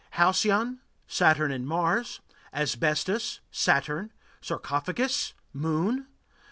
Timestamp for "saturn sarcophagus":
3.51-5.33